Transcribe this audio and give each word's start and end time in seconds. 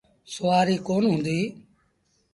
سُوآريٚ 0.33 0.83
ڪونا 0.87 1.07
هُݩديٚ۔ 1.13 1.47